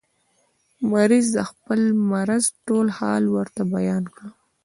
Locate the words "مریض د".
0.91-1.39